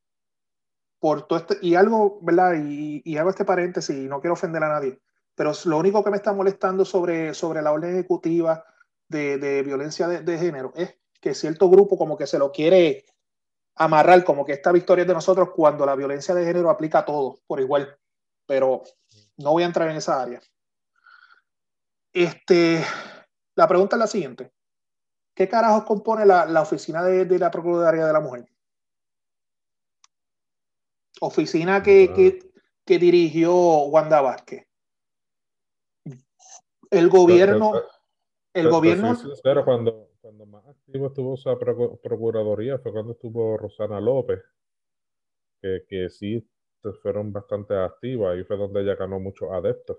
[0.99, 2.55] por todo este, y algo, ¿verdad?
[2.55, 4.99] Y, y hago este paréntesis, y no quiero ofender a nadie,
[5.33, 8.65] pero lo único que me está molestando sobre, sobre la orden ejecutiva
[9.09, 13.05] de, violencia de, género es que cierto grupo como que se lo quiere
[13.75, 17.05] amarrar, como que esta victoria es de nosotros cuando la violencia de género aplica a
[17.05, 17.97] todos por igual.
[18.45, 18.83] Pero
[19.37, 20.41] no voy a entrar en esa área.
[22.13, 22.83] Este,
[23.55, 24.51] la pregunta es la siguiente.
[25.33, 28.45] ¿Qué carajos compone la, oficina de, la Procuraduría de la Mujer?
[31.21, 32.51] Oficina que, que,
[32.85, 34.67] que dirigió Wanda Vázquez.
[36.89, 37.73] El gobierno
[38.53, 39.15] el gobierno...
[39.43, 44.39] Pero cuando, cuando más activo estuvo esa procuraduría fue cuando estuvo Rosana López,
[45.61, 46.47] que, que sí
[47.01, 49.97] fueron bastante activas y fue donde ella ganó muchos adeptos.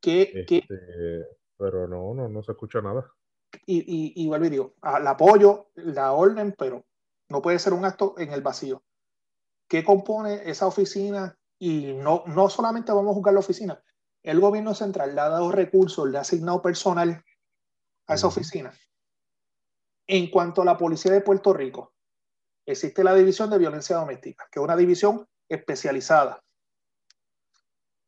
[0.00, 1.26] ¿Qué, este,
[1.56, 3.10] pero no, no, no se escucha nada.
[3.66, 6.84] Y, y, y vuelvo y digo, al apoyo, la orden, pero
[7.28, 8.82] no puede ser un acto en el vacío.
[9.68, 11.38] ¿Qué compone esa oficina?
[11.58, 13.82] Y no, no solamente vamos a jugar la oficina,
[14.22, 17.22] el gobierno central le ha dado recursos, le ha asignado personal
[18.06, 18.72] a esa oficina.
[20.06, 21.94] En cuanto a la policía de Puerto Rico,
[22.66, 26.42] existe la división de violencia doméstica, que es una división especializada.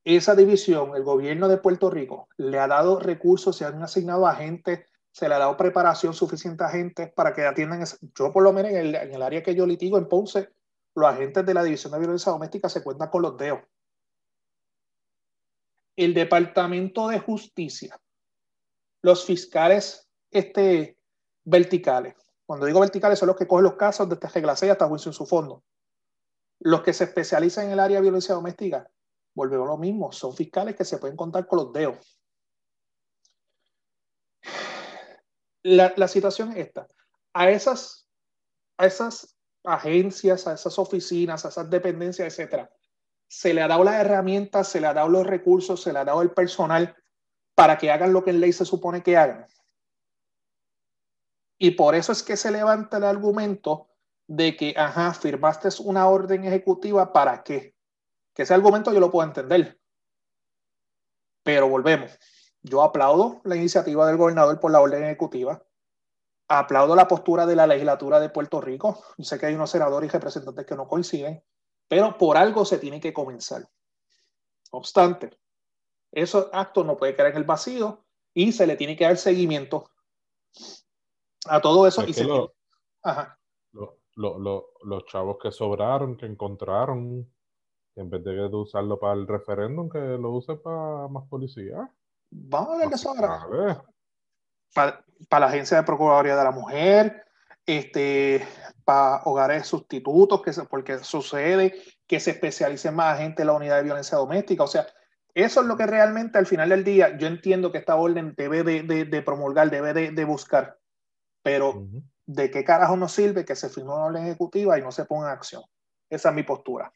[0.05, 4.87] Esa división, el gobierno de Puerto Rico le ha dado recursos, se han asignado agentes,
[5.11, 7.85] se le ha dado preparación suficiente a agentes para que atiendan.
[8.15, 10.51] Yo, por lo menos, en el, en el área que yo litigo en Ponce,
[10.95, 13.61] los agentes de la división de violencia doméstica se cuentan con los dedos.
[15.97, 17.99] El Departamento de Justicia,
[19.07, 20.99] los fiscales este,
[21.45, 25.13] verticales, cuando digo verticales son los que cogen los casos desde Reglacea hasta juicio en
[25.13, 25.63] su fondo.
[26.59, 28.91] Los que se especializan en el área de violencia doméstica,
[29.33, 32.21] volvemos a lo mismo, son fiscales que se pueden contar con los dedos.
[35.63, 36.89] La, la situación es esta.
[37.33, 38.09] A esas,
[38.77, 42.69] a esas agencias, a esas oficinas, a esas dependencias, etcétera,
[43.29, 46.05] se le ha dado las herramientas, se le ha dado los recursos, se le ha
[46.05, 46.97] dado el personal
[47.57, 49.47] para que hagan lo que en ley se supone que hagan.
[51.59, 53.89] Y por eso es que se levanta el argumento
[54.29, 57.75] de que, ajá, firmaste una orden ejecutiva, ¿para qué?
[58.35, 59.81] Que ese argumento yo lo puedo entender.
[61.43, 62.19] Pero volvemos.
[62.61, 65.63] Yo aplaudo la iniciativa del gobernador por la orden ejecutiva.
[66.49, 69.03] Aplaudo la postura de la legislatura de Puerto Rico.
[69.17, 71.43] Yo sé que hay unos senadores y representantes que no coinciden,
[71.89, 73.63] pero por algo se tiene que comenzar.
[73.63, 75.31] No obstante,
[76.17, 78.03] esos actos no puede quedar en el vacío
[78.33, 79.91] y se le tiene que dar seguimiento
[81.47, 82.03] a todo eso.
[82.07, 82.27] y se
[83.03, 83.39] Ajá.
[84.15, 87.31] los chavos que sobraron, que encontraron,
[87.97, 91.91] en vez de usarlo para el referéndum, que lo use para más policía.
[92.31, 93.47] Vamos a ver qué sobra.
[94.75, 97.27] Para, la Agencia de Procuraduría de la Mujer,
[97.67, 98.43] este,
[98.85, 101.75] para hogares sustitutos, que porque sucede
[102.07, 104.65] que se especialice más gente en la unidad de violencia doméstica.
[104.65, 104.87] O sea,
[105.37, 108.63] eso es lo que realmente al final del día yo entiendo que esta orden debe
[108.65, 110.79] de, promulgar, debe de, buscar.
[111.43, 111.87] Pero,
[112.25, 115.27] ¿de qué carajo nos sirve que se firme una orden ejecutiva y no se ponga
[115.27, 115.63] en acción?
[116.09, 116.91] Esa es mi postura.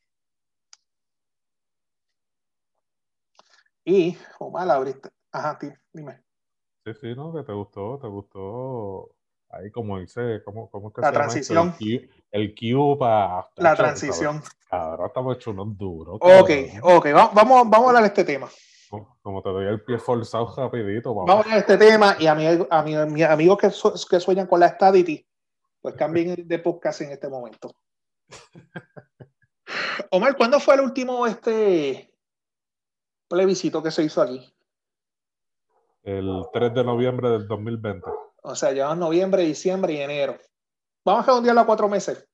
[3.84, 5.10] Y, Omar, ahorita.
[5.32, 5.58] Ajá,
[5.92, 6.24] dime.
[6.86, 9.14] Sí, sí, no, que te gustó, te gustó.
[9.50, 11.74] Ahí, como dice, ¿cómo, cómo es que la transición.
[12.30, 13.48] El Q, para.
[13.56, 14.42] La transición.
[14.70, 16.18] Ahora estamos hechos unos duros.
[16.20, 16.50] Ok,
[16.82, 18.48] ok, vamos, vamos a hablar de este tema
[19.22, 21.14] como te doy el pie forzado rapidito.
[21.14, 23.68] Vamos, vamos a este tema y a, mi, a, mi, mis amigos que,
[24.08, 25.24] que sueñan con la Stadity,
[25.80, 27.72] pues cambien de podcast en este momento.
[30.10, 32.12] Omar, ¿cuándo fue el último este
[33.28, 34.52] plebiscito que se hizo aquí?
[36.02, 38.10] El 3 de noviembre del 2020.
[38.42, 40.36] O sea, llevamos noviembre, diciembre y enero.
[41.04, 42.26] Vamos a redondearlo a cuatro meses.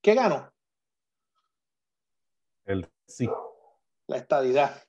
[0.00, 0.52] ¿Qué ganó?
[2.64, 3.28] El sí
[4.06, 4.82] la estadidad.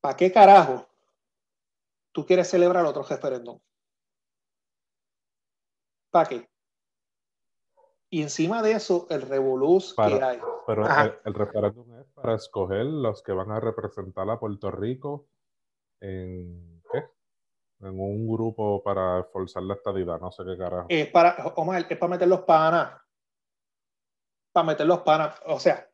[0.00, 0.86] ¿Para qué carajo
[2.12, 3.58] tú quieres celebrar otro referéndum?
[6.10, 6.48] ¿Para qué?
[8.10, 10.40] Y encima de eso, el revoluz que hay.
[10.66, 10.86] Pero
[11.24, 15.26] el, referéndum es para escoger los que van a representar a Puerto Rico
[16.00, 16.73] en.
[17.80, 20.86] En un grupo para forzar la estadidad, no sé qué carajo.
[20.88, 23.00] Es para, Omar, es para meter los panas.
[24.52, 25.38] Para meter los panas.
[25.46, 25.88] O sea,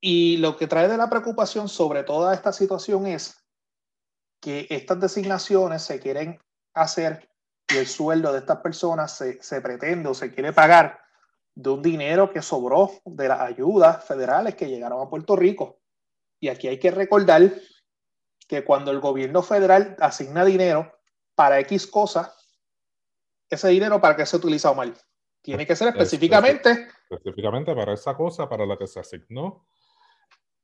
[0.00, 3.44] y lo que trae de la preocupación sobre toda esta situación es
[4.40, 6.40] que estas designaciones se quieren
[6.74, 7.28] hacer
[7.68, 11.00] y el sueldo de estas personas se, se pretende o se quiere pagar
[11.54, 15.80] de un dinero que sobró de las ayudas federales que llegaron a Puerto Rico.
[16.40, 17.52] Y aquí hay que recordar
[18.50, 20.92] que cuando el gobierno federal asigna dinero
[21.36, 22.36] para X cosas,
[23.48, 24.92] ese dinero para qué se utiliza mal.
[25.40, 26.88] Tiene que ser específicamente.
[27.08, 29.68] Específicamente para esa cosa para la que se asignó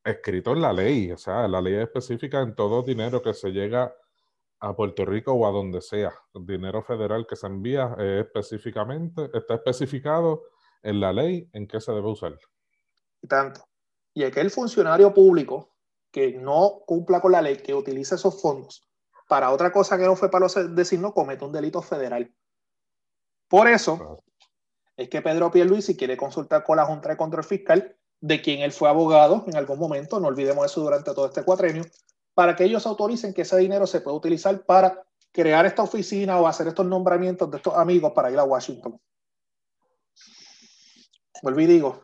[0.03, 3.95] escrito en la ley, o sea, la ley específica en todo dinero que se llega
[4.59, 6.13] a Puerto Rico o a donde sea.
[6.35, 10.43] El dinero federal que se envía específicamente, está especificado
[10.83, 12.37] en la ley en qué se debe usar.
[13.23, 13.61] Y tanto.
[14.13, 15.76] Y aquel funcionario público
[16.17, 18.89] que no cumpla con la ley, que utilice esos fondos
[19.29, 22.35] para otra cosa que no fue para los designos, comete un delito federal.
[23.49, 24.23] Por eso
[24.97, 28.73] es que Pedro Pierluisi quiere consultar con la Junta de Control Fiscal de quien él
[28.73, 31.85] fue abogado en algún momento, no olvidemos eso durante todo este cuatrenio,
[32.33, 36.47] para que ellos autoricen que ese dinero se pueda utilizar para crear esta oficina o
[36.47, 38.99] hacer estos nombramientos de estos amigos para ir a Washington.
[41.43, 42.03] Vuelvo y digo,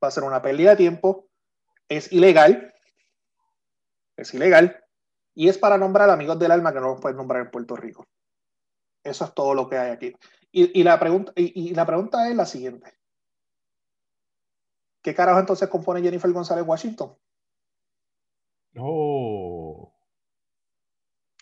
[0.00, 1.26] va a ser una pérdida de tiempo,
[1.88, 2.70] es ilegal,
[4.16, 4.84] es ilegal,
[5.34, 8.06] y es para nombrar amigos del alma que no los pueden nombrar en Puerto Rico.
[9.02, 10.12] Eso es todo lo que hay aquí.
[10.56, 12.96] Y, la, pregunta, y, la pregunta es la siguiente.
[15.02, 17.16] ¿Qué carajo entonces compone Jennifer González Washington?
[18.76, 19.92] Oh.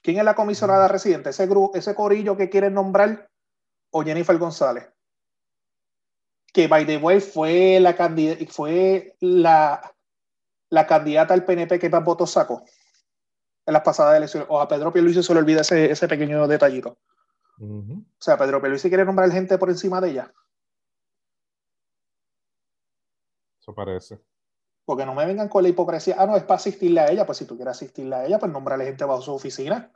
[0.03, 1.31] ¿Quién es la comisionada residente?
[1.31, 3.31] ¿Ese, ese corillo que quieren nombrar
[3.91, 4.91] o Jennifer González?
[6.53, 7.95] Que, by the way, fue la,
[8.49, 9.95] fue la,
[10.73, 12.65] la candidata al PNP que más votos sacó
[13.67, 14.49] en las pasadas elecciones.
[14.51, 16.99] O a Pedro Pierluisi se le olvida ese, ese pequeño detallito.
[17.61, 20.33] O sea, Pedro Pierluisi quiere nombrar gente por encima de ella.
[23.61, 24.19] Eso parece.
[24.87, 26.17] Porque no me vengan con la hipocresía.
[26.19, 27.27] Ah, no, es para asistirle a ella.
[27.27, 29.93] Pues si tú quieres asistirle a ella, pues nombrarle gente bajo su oficina.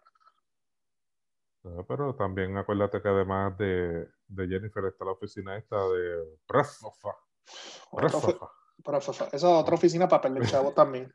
[1.89, 6.39] pero también acuérdate que además de, de, Jennifer está la oficina esta de
[8.85, 11.13] Esa es otra oficina para perder chavo también.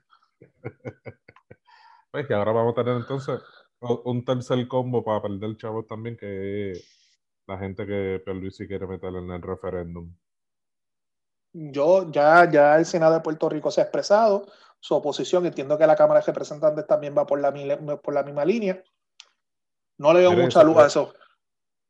[2.12, 3.42] Pues que ahora vamos a tener entonces
[3.80, 9.16] un tercer combo para perder chavos también, que es la gente que Pierluisi quiere meter
[9.16, 10.14] en el referéndum.
[11.54, 14.46] Yo, ya, ya el Senado de Puerto Rico se ha expresado
[14.80, 15.46] su oposición.
[15.46, 17.52] Entiendo que la Cámara de Representantes también va por la,
[18.02, 18.84] por la misma línea.
[19.98, 21.14] No le veo mucha luz a eso.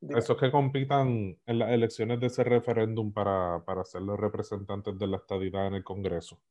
[0.10, 5.08] Esos que compitan en las elecciones de ese referéndum para, para ser los representantes de
[5.08, 6.42] la estadidad en el Congreso,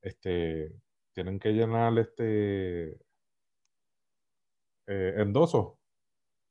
[0.00, 0.72] este,
[1.12, 2.92] tienen que llenar este
[4.86, 5.78] eh, endoso.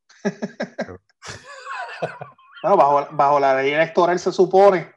[2.64, 4.94] bajo, bajo, la ley electoral se supone.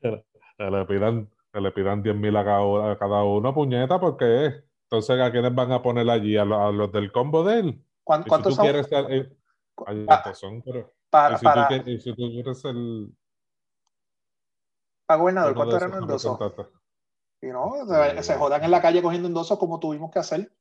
[0.00, 5.70] Le pidan, le pidan 10 mil a, cada, uno, puñeta, porque entonces a quiénes van
[5.70, 7.84] a poner allí, a, los del combo de él.
[8.02, 8.64] ¿Cuántos son?
[8.64, 8.88] Quieres
[9.86, 13.14] eh, son, pero, para, si, para, tú, y si tú quieres el
[15.06, 16.38] para gobernador, ¿cuánto eran endosos?
[17.40, 17.86] Y no,
[18.20, 20.52] se, jodan en la calle cogiendo endosos como tuvimos que hacer.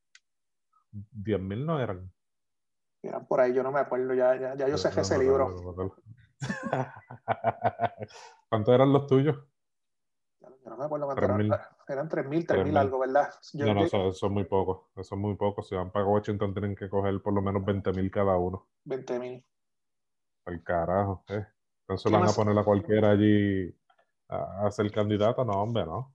[0.91, 2.09] 10 mil no eran.
[3.03, 5.53] Eran por ahí, yo no me acuerdo, ya, ya, ya yo sé que ese libro.
[8.49, 9.37] ¿Cuántos eran los tuyos?
[10.67, 11.61] Yo no me acuerdo cuántos eran.
[11.87, 13.29] Eran 3 mil, 3 mil algo, ¿verdad?
[13.53, 14.87] no, no, eso, son muy pocos.
[14.97, 15.65] Eso es muy pocos.
[15.65, 18.67] Si van para Washington, tienen que coger por lo menos 20 mil cada uno.
[18.83, 19.45] 20 mil.
[20.45, 21.45] El carajo, ¿eh?
[21.83, 23.73] Entonces van a poner a cualquiera allí
[24.27, 25.45] a, a ser candidato.
[25.45, 26.13] No, hombre, no.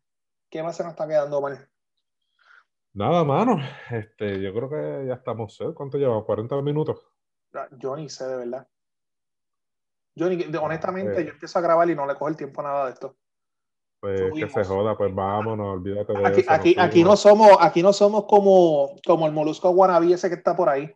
[0.50, 1.66] ¿Qué más se nos está quedando mal?
[2.92, 3.56] Nada, mano.
[3.90, 5.58] Este, yo creo que ya estamos.
[5.62, 5.72] ¿eh?
[5.74, 6.26] ¿Cuánto llevamos?
[6.26, 7.00] ¿40 minutos?
[7.78, 8.68] Yo ni sé, de verdad.
[10.14, 12.84] Yo ni, honestamente, yo empiezo a grabar y no le cojo el tiempo a nada
[12.84, 13.16] de esto.
[14.02, 16.50] Pues que se joda, pues vámonos, olvídate de aquí, eso.
[16.50, 20.56] Aquí, aquí, no somos, aquí no somos como, como el molusco guanabí ese que está
[20.56, 20.92] por ahí.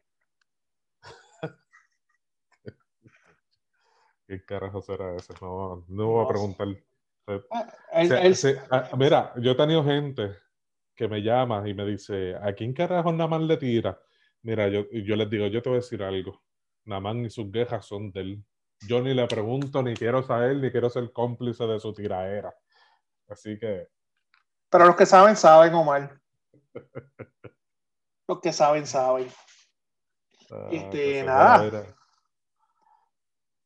[4.27, 5.35] ¿Qué carajo será ese?
[5.41, 6.67] No, no voy a preguntar.
[7.49, 7.73] Ah,
[8.73, 10.39] ah, mira, yo he tenido gente
[10.97, 14.01] que me llama y me dice, ¿a quién carajo Naman le tira?
[14.43, 16.43] Mira, yo, yo les digo, yo te voy a decir algo.
[16.87, 18.45] Naman y sus quejas son de él.
[18.89, 22.53] Yo ni le pregunto, ni quiero saber, ni quiero ser cómplice de su tiraera.
[23.29, 23.89] Así que.
[24.71, 26.21] Pero los que saben, saben, Omar.
[28.29, 29.29] los que saben, saben.
[30.51, 31.97] Ah, este, nada.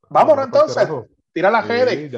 [0.08, 0.88] Vámonos entonces.
[1.32, 2.10] Tira la sí,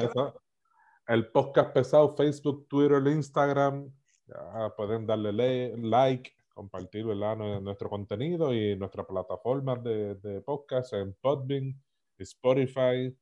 [1.07, 3.93] el podcast pesado, Facebook, Twitter, Instagram.
[4.25, 11.79] Ya pueden darle like, compartir nuestro contenido y nuestra plataforma de, de podcast en Podbean,
[12.17, 13.15] Spotify.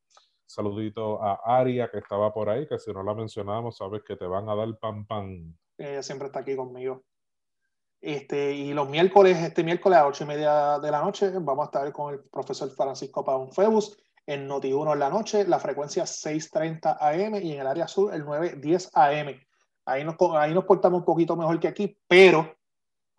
[0.52, 4.26] Saludito a Aria que estaba por ahí, que si no la mencionamos, sabes que te
[4.26, 5.58] van a dar pan pan.
[5.78, 7.04] Ella siempre está aquí conmigo.
[8.02, 11.66] Este, y los miércoles, este miércoles a ocho y media de la noche, vamos a
[11.66, 16.98] estar con el profesor Francisco Pavón Febus en Noti1 en la noche, la frecuencia 6:30
[17.00, 19.40] AM y en el área sur el 9:10 AM.
[19.86, 22.56] Ahí nos, ahí nos portamos un poquito mejor que aquí, pero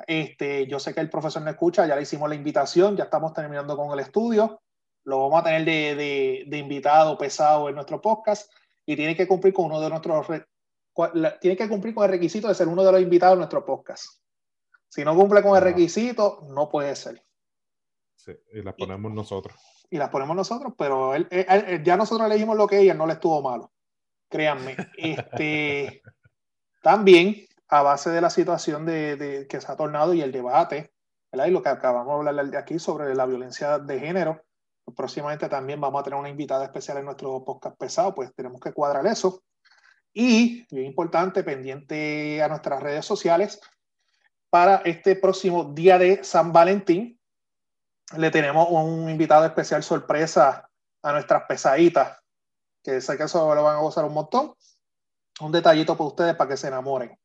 [0.06, 3.32] este, yo sé que el profesor no escucha, ya le hicimos la invitación, ya estamos
[3.32, 4.60] terminando con el estudio,
[5.04, 8.52] lo vamos a tener de, de, de invitado pesado en nuestro podcast
[8.86, 10.26] y tiene que cumplir con uno de nuestros
[11.40, 14.20] tiene que cumplir con el requisito de ser uno de los invitados en nuestro podcast.
[14.88, 17.24] Si no cumple con el requisito, no puede ser.
[18.14, 19.56] Sí, y las ponemos nosotros
[19.92, 21.28] y las ponemos nosotros, pero él,
[21.84, 23.72] ya nosotros le dijimos lo que ella no le estuvo malo.
[24.30, 24.74] Créanme.
[24.96, 26.00] Este,
[26.82, 30.94] también, a base de la situación de, que se ha tornado y el debate,
[31.30, 31.46] ¿verdad?
[31.46, 34.42] y lo que acabamos de hablar de aquí sobre la violencia de género,
[34.96, 38.72] próximamente también vamos a tener una invitada especial en nuestro podcast pesado, pues tenemos que
[38.72, 39.42] cuadrar eso.
[40.12, 43.60] Y, bien importante, pendiente a nuestras redes sociales,
[44.50, 47.18] para este próximo día de San Valentín.
[48.18, 50.68] Le tenemos un invitado especial sorpresa
[51.02, 52.18] a nuestras pesaditas,
[52.84, 54.54] que sé que eso lo van a gozar un montón.
[55.40, 57.18] Un detallito para ustedes para que se enamoren.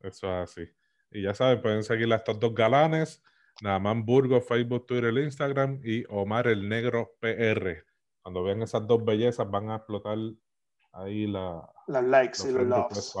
[0.00, 0.62] Eso es así.
[1.10, 3.22] Y ya saben, pueden seguir a estos dos galanes,
[3.62, 7.84] Naman Burgos, Facebook, Twitter, Instagram y Omar el Negro PR.
[8.22, 10.18] Cuando vean esas dos bellezas van a explotar
[10.92, 13.14] ahí la, las likes y los loves.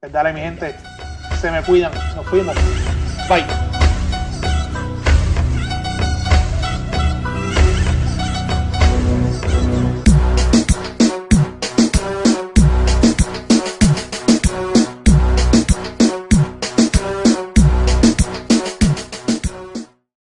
[0.00, 0.74] Pues dale, mi gente.
[1.40, 1.92] Se me cuidan.
[2.16, 2.56] Nos fuimos.
[3.28, 3.69] Bye.